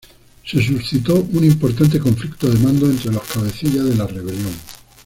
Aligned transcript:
Se 0.43 0.59
suscitó 0.65 1.13
un 1.13 1.43
importante 1.43 1.99
conflicto 1.99 2.49
de 2.49 2.57
mando 2.57 2.87
entre 2.87 3.11
los 3.11 3.21
cabecillas 3.21 3.85
de 3.85 3.93
la 3.95 4.07
rebelión. 4.07 4.49